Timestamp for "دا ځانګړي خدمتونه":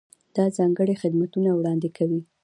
0.35-1.49